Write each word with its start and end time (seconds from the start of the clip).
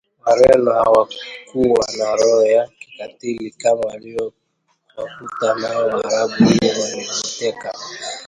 Wareno 0.25 0.71
hawakuwa 0.71 1.87
na 1.97 2.15
roho 2.15 2.45
ya 2.45 2.67
kikatili 2.79 3.51
kama 3.51 3.81
waliyo 3.81 4.33
wakuta 4.97 5.55
nayo 5.55 5.85
waarabu 5.87 6.33
hivyo 6.33 6.81
waliuteka 6.81 7.73